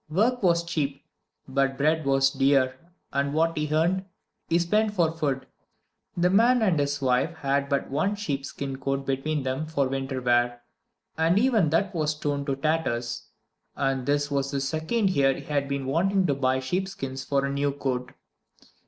Work 0.09 0.41
was 0.41 0.63
cheap, 0.63 1.05
but 1.47 1.77
bread 1.77 2.05
was 2.07 2.31
dear, 2.31 2.75
and 3.13 3.35
what 3.35 3.55
he 3.55 3.71
earned 3.71 4.05
he 4.49 4.57
spent 4.57 4.95
for 4.95 5.11
food. 5.11 5.45
The 6.17 6.31
man 6.31 6.63
and 6.63 6.79
his 6.79 7.03
wife 7.03 7.35
had 7.35 7.69
but 7.69 7.91
one 7.91 8.15
sheepskin 8.15 8.77
coat 8.77 9.05
between 9.05 9.43
them 9.43 9.67
for 9.67 9.87
winter 9.87 10.19
wear, 10.19 10.63
and 11.19 11.37
even 11.37 11.69
that 11.69 11.93
was 11.93 12.15
torn 12.17 12.45
to 12.45 12.55
tatters, 12.55 13.27
and 13.75 14.07
this 14.07 14.31
was 14.31 14.49
the 14.49 14.59
second 14.59 15.11
year 15.11 15.35
he 15.35 15.41
had 15.41 15.67
been 15.69 15.85
wanting 15.85 16.25
to 16.25 16.33
buy 16.33 16.59
sheep 16.61 16.87
skins 16.87 17.23
for 17.23 17.45
a 17.45 17.51
new 17.53 17.71
coat. 17.71 18.09